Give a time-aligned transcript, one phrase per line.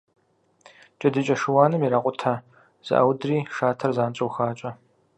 [0.97, 2.33] Джэдыкӏэ шыуаным иракъутэ,
[2.85, 4.71] зэӏаудри шатэр занщӏэу хакӏэ.